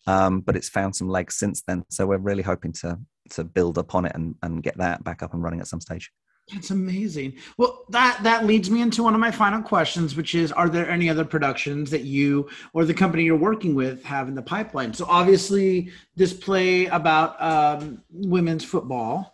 [0.06, 1.84] um, but it's found some legs since then.
[1.90, 2.98] So we're really hoping to
[3.30, 6.12] to build upon it and, and get that back up and running at some stage.
[6.52, 7.34] That's amazing.
[7.58, 10.88] Well, that that leads me into one of my final questions, which is: Are there
[10.88, 14.94] any other productions that you or the company you're working with have in the pipeline?
[14.94, 19.32] So, obviously, this play about um, women's football.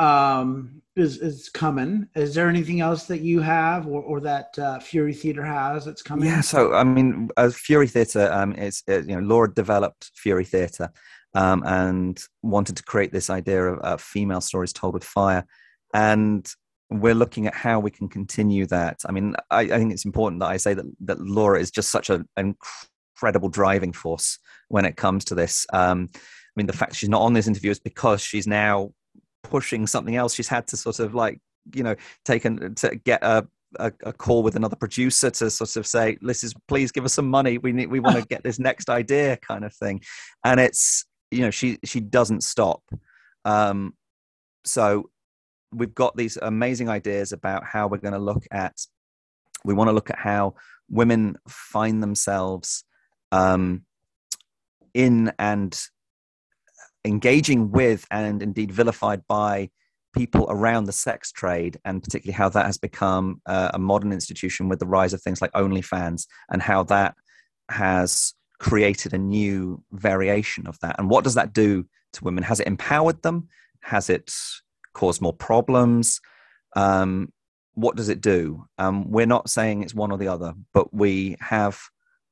[0.00, 2.08] Um, is is coming.
[2.14, 6.02] Is there anything else that you have, or, or that uh, Fury Theater has that's
[6.02, 6.28] coming?
[6.28, 10.44] Yeah, so I mean, as Fury Theater, um, it's it, you know Laura developed Fury
[10.44, 10.90] Theater,
[11.34, 15.44] um, and wanted to create this idea of uh, female stories told with fire,
[15.92, 16.48] and
[16.90, 19.00] we're looking at how we can continue that.
[19.06, 21.90] I mean, I, I think it's important that I say that that Laura is just
[21.90, 24.38] such an incredible driving force
[24.68, 25.66] when it comes to this.
[25.72, 28.92] Um, I mean, the fact she's not on this interview is because she's now
[29.44, 30.34] pushing something else.
[30.34, 31.40] She's had to sort of like
[31.72, 33.46] you know take an, to get a,
[33.78, 37.14] a, a call with another producer to sort of say, "This is please give us
[37.14, 37.58] some money.
[37.58, 40.02] We need we want to get this next idea," kind of thing.
[40.44, 42.82] And it's you know she she doesn't stop.
[43.44, 43.94] Um,
[44.64, 45.10] so
[45.72, 48.74] we've got these amazing ideas about how we're going to look at.
[49.64, 50.54] We want to look at how
[50.88, 52.84] women find themselves
[53.32, 53.84] um,
[54.92, 55.78] in and
[57.04, 59.70] engaging with and indeed vilified by
[60.14, 64.68] people around the sex trade, and particularly how that has become uh, a modern institution
[64.68, 67.14] with the rise of things like OnlyFans, and how that
[67.68, 70.96] has created a new variation of that.
[70.98, 72.44] And what does that do to women?
[72.44, 73.48] Has it empowered them?
[73.80, 74.32] Has it
[74.94, 76.20] caused more problems?
[76.76, 77.32] Um,
[77.74, 78.64] what does it do?
[78.78, 81.80] Um, we're not saying it's one or the other, but we have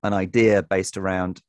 [0.05, 1.43] an idea based around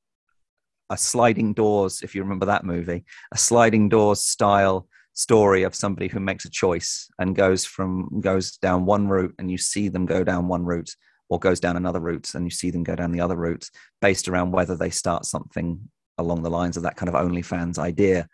[0.94, 6.08] a sliding doors, if you remember that movie, a sliding doors style story of somebody
[6.08, 10.06] who makes a choice and goes from goes down one route and you see them
[10.06, 10.92] go down one route
[11.30, 13.72] or goes down another route and you see them go down the other route
[14.02, 15.80] based around whether they start something
[16.20, 18.28] along the lines of that kind of OnlyFans idea.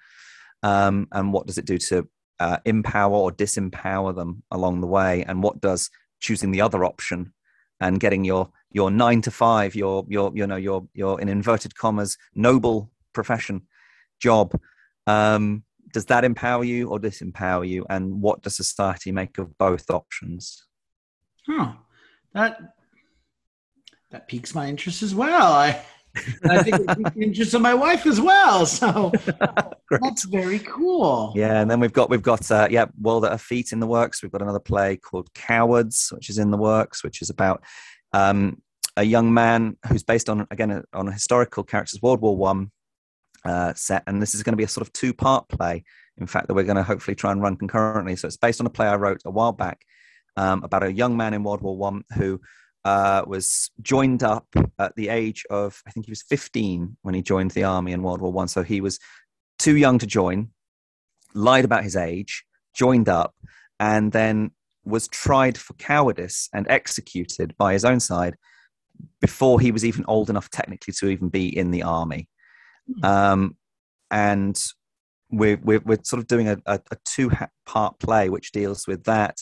[0.61, 2.09] Um, and what does it do to
[2.41, 5.23] uh, empower or disempower them along the way?
[5.23, 5.89] And what does
[6.19, 7.33] choosing the other option
[7.79, 11.75] and getting your your nine to five, your your you know your your in inverted
[11.75, 13.61] commas noble profession
[14.19, 14.59] job.
[15.07, 17.85] Um, does that empower you or disempower you?
[17.89, 20.65] And what does society make of both options?
[21.47, 21.73] Huh.
[22.33, 22.59] That
[24.11, 25.53] that piques my interest as well.
[25.53, 25.81] I
[26.43, 28.65] I think it piques the interest of my wife as well.
[28.65, 29.11] So
[30.01, 31.33] that's very cool.
[31.35, 33.87] Yeah, and then we've got we've got uh, yeah, World at Her Feet in the
[33.87, 34.21] works.
[34.21, 37.63] We've got another play called Cowards, which is in the works, which is about
[38.13, 38.61] um,
[38.97, 42.71] a young man who's based on again on a historical characters, World War One
[43.45, 45.83] uh, set, and this is going to be a sort of two part play.
[46.17, 48.15] In fact, that we're going to hopefully try and run concurrently.
[48.17, 49.85] So it's based on a play I wrote a while back
[50.35, 52.41] um, about a young man in World War One who
[52.85, 54.47] uh, was joined up
[54.77, 58.03] at the age of I think he was 15 when he joined the army in
[58.03, 58.47] World War One.
[58.47, 58.99] So he was
[59.57, 60.49] too young to join,
[61.33, 62.43] lied about his age,
[62.73, 63.33] joined up,
[63.79, 64.51] and then
[64.89, 68.35] was tried for cowardice and executed by his own side
[69.21, 72.27] before he was even old enough technically to even be in the army.
[72.87, 73.05] Hmm.
[73.05, 73.57] Um,
[74.11, 74.61] and
[75.31, 77.31] we're, we're, we're, sort of doing a, a, a two
[77.65, 79.37] part play which deals with that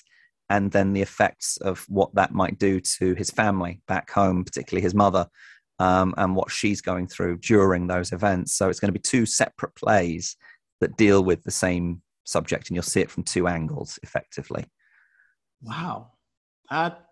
[0.49, 4.81] and then the effects of what that might do to his family back home, particularly
[4.81, 5.27] his mother,
[5.79, 8.55] um, and what she's going through during those events.
[8.55, 10.35] So it's going to be two separate plays
[10.79, 14.65] that deal with the same subject, and you'll see it from two angles effectively.
[15.61, 16.11] Wow.
[16.69, 17.07] That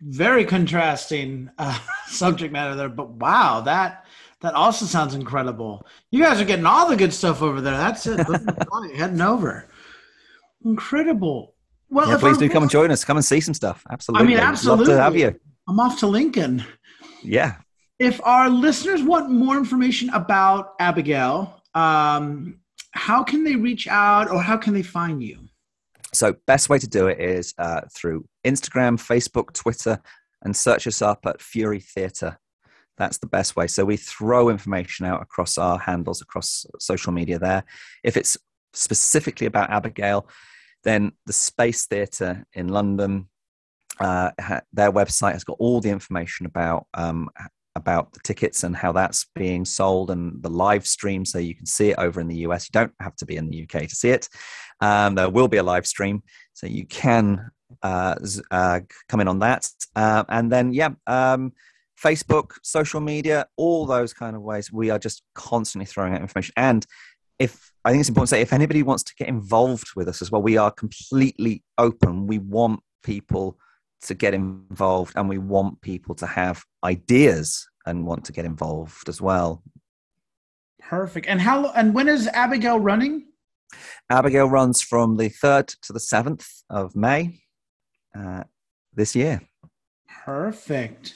[0.00, 4.04] very contrasting uh, subject matter there, but wow, that
[4.40, 5.86] that also sounds incredible.
[6.10, 7.76] You guys are getting all the good stuff over there.
[7.76, 8.26] That's it.
[8.94, 9.68] heading over.
[10.64, 11.54] Incredible.
[11.88, 13.04] Well, yeah, please do come and join us.
[13.04, 13.84] Come and see some stuff.
[13.90, 14.24] Absolutely.
[14.24, 14.86] I mean, absolutely.
[14.86, 15.40] Love to have you.
[15.68, 16.64] I'm off to Lincoln.
[17.22, 17.56] Yeah.
[17.98, 24.42] If our listeners want more information about Abigail, um, how can they reach out or
[24.42, 25.45] how can they find you?
[26.16, 30.00] So, best way to do it is uh, through Instagram, Facebook, Twitter,
[30.42, 32.38] and search us up at Fury Theatre.
[32.96, 33.66] That's the best way.
[33.66, 37.64] So, we throw information out across our handles, across social media there.
[38.02, 38.38] If it's
[38.72, 40.26] specifically about Abigail,
[40.84, 43.28] then the Space Theatre in London,
[44.00, 44.30] uh,
[44.72, 47.28] their website has got all the information about um,
[47.76, 51.66] about the tickets and how that's being sold and the live stream so you can
[51.66, 52.66] see it over in the US.
[52.66, 54.28] You don't have to be in the UK to see it.
[54.80, 56.22] Um, there will be a live stream,
[56.52, 57.50] so you can
[57.82, 58.16] uh,
[58.50, 59.68] uh, come in on that.
[59.94, 61.52] Uh, and then, yeah, um,
[62.02, 64.70] Facebook, social media, all those kind of ways.
[64.72, 66.52] We are just constantly throwing out information.
[66.56, 66.86] And
[67.38, 70.20] if I think it's important to say, if anybody wants to get involved with us
[70.20, 72.26] as well, we are completely open.
[72.26, 73.58] We want people
[74.02, 79.08] to get involved and we want people to have ideas and want to get involved
[79.08, 79.62] as well
[80.80, 83.24] perfect and how and when is abigail running
[84.10, 87.40] abigail runs from the 3rd to the 7th of may
[88.16, 88.44] uh,
[88.94, 89.40] this year
[90.24, 91.14] perfect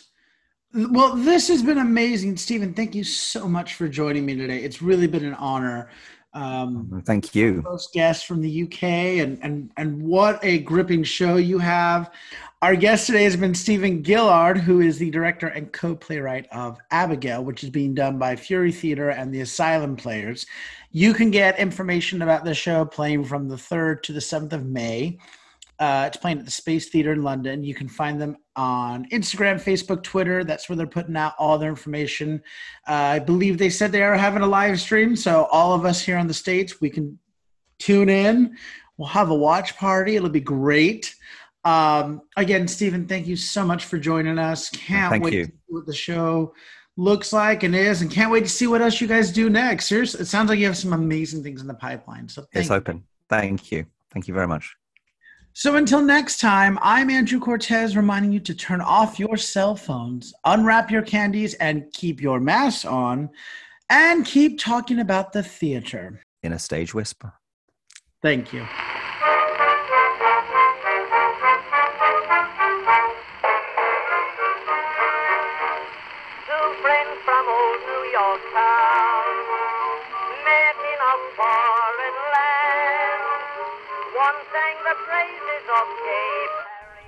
[0.72, 4.82] well this has been amazing steven thank you so much for joining me today it's
[4.82, 5.88] really been an honor
[6.32, 7.62] um, Thank you.
[7.64, 12.12] Most guests from the UK, and and and what a gripping show you have.
[12.62, 17.42] Our guest today has been Steven Gillard, who is the director and co-playwright of Abigail,
[17.42, 20.44] which is being done by Fury Theater and the Asylum Players.
[20.90, 24.66] You can get information about the show playing from the 3rd to the 7th of
[24.66, 25.18] May.
[25.78, 27.64] Uh, it's playing at the Space Theater in London.
[27.64, 30.44] You can find them on Instagram, Facebook, Twitter.
[30.44, 32.42] That's where they're putting out all their information.
[32.86, 36.02] Uh, I believe they said they are having a live stream, so all of us
[36.02, 37.18] here on the States, we can
[37.78, 38.54] tune in.
[38.98, 40.16] We'll have a watch party.
[40.16, 41.14] It'll be great.
[41.64, 44.70] Um, again, Steven, thank you so much for joining us.
[44.70, 45.46] Can't thank wait you.
[45.46, 46.54] to see what the show
[46.96, 49.86] looks like and is, and can't wait to see what else you guys do next.
[49.86, 52.28] Seriously, it sounds like you have some amazing things in the pipeline.
[52.28, 53.04] So it's open.
[53.28, 53.86] Thank you.
[54.12, 54.74] Thank you very much.
[55.52, 60.32] So until next time, I'm Andrew Cortez reminding you to turn off your cell phones,
[60.44, 63.30] unwrap your candies, and keep your masks on,
[63.88, 66.22] and keep talking about the theater.
[66.42, 67.32] In a stage whisper.
[68.22, 68.66] Thank you.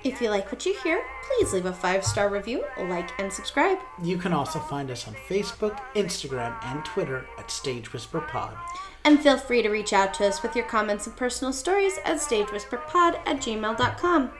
[0.03, 3.77] If you like what you hear, please leave a five star review, like, and subscribe.
[4.01, 8.57] You can also find us on Facebook, Instagram, and Twitter at Stage Whisper Pod.
[9.05, 12.17] And feel free to reach out to us with your comments and personal stories at
[12.17, 14.31] stagewhisperpod at gmail.com.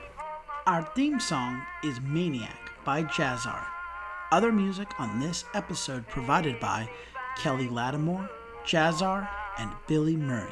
[0.68, 3.66] Our theme song is Maniac by Jazzar.
[4.32, 6.90] Other music on this episode provided by
[7.38, 8.30] Kelly Lattimore,
[8.66, 10.52] Jazzar, and Billy Murray.